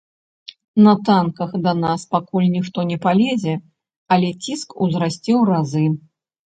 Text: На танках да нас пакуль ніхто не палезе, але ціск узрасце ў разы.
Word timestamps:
На 0.85 0.93
танках 1.09 1.51
да 1.67 1.73
нас 1.83 2.07
пакуль 2.15 2.47
ніхто 2.55 2.87
не 2.93 2.97
палезе, 3.07 3.55
але 4.17 4.29
ціск 4.43 4.69
узрасце 4.89 5.31
ў 5.41 5.49
разы. 5.55 5.85